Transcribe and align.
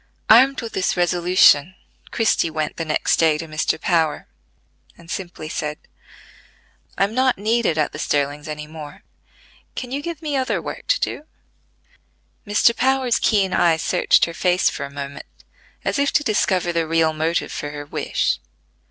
Armed 0.31 0.61
with 0.63 0.73
this 0.73 0.97
resolution, 0.97 1.75
Christie 2.09 2.49
went 2.49 2.77
the 2.77 2.85
next 2.85 3.17
day 3.17 3.37
to 3.37 3.45
Mr. 3.47 3.79
Power, 3.79 4.27
and 4.97 5.11
simply 5.11 5.47
said: 5.47 5.77
"I 6.97 7.03
am 7.03 7.13
not 7.13 7.37
needed 7.37 7.77
at 7.77 7.91
the 7.91 7.99
Sterlings 7.99 8.47
any 8.47 8.65
more: 8.65 9.03
can 9.75 9.91
you 9.91 10.01
give 10.01 10.23
me 10.23 10.35
other 10.35 10.59
work 10.59 10.87
to 10.87 10.99
do?" 10.99 11.27
Mr. 12.47 12.75
Power's 12.75 13.19
keen 13.19 13.53
eye 13.53 13.77
searched 13.77 14.25
her 14.25 14.33
face 14.33 14.71
for 14.71 14.85
a 14.87 14.91
moment, 14.91 15.27
as 15.85 15.99
if 15.99 16.11
to 16.13 16.23
discover 16.23 16.73
the 16.73 16.87
real 16.87 17.13
motive 17.13 17.51
for 17.51 17.69
her 17.69 17.85
wish. 17.85 18.39